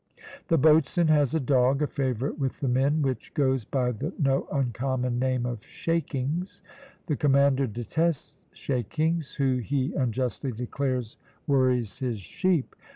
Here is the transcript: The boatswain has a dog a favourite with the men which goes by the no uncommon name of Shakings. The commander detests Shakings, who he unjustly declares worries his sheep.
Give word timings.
The 0.47 0.57
boatswain 0.57 1.09
has 1.09 1.35
a 1.35 1.39
dog 1.39 1.83
a 1.83 1.85
favourite 1.85 2.39
with 2.39 2.59
the 2.59 2.67
men 2.67 3.03
which 3.03 3.31
goes 3.35 3.65
by 3.65 3.91
the 3.91 4.11
no 4.17 4.47
uncommon 4.51 5.19
name 5.19 5.45
of 5.45 5.63
Shakings. 5.63 6.59
The 7.05 7.15
commander 7.15 7.67
detests 7.67 8.41
Shakings, 8.51 9.35
who 9.35 9.57
he 9.59 9.93
unjustly 9.93 10.53
declares 10.53 11.17
worries 11.45 11.99
his 11.99 12.19
sheep. 12.19 12.75